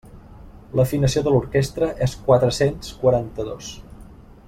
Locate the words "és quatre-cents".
2.07-2.93